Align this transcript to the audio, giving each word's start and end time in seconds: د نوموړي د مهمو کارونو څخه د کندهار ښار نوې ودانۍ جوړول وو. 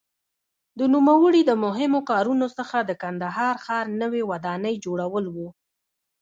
د 0.79 0.81
نوموړي 0.93 1.41
د 1.45 1.51
مهمو 1.65 1.99
کارونو 2.11 2.47
څخه 2.57 2.77
د 2.81 2.91
کندهار 3.01 3.55
ښار 3.65 3.85
نوې 4.01 4.21
ودانۍ 4.31 4.75
جوړول 4.85 5.25
وو. 5.35 5.49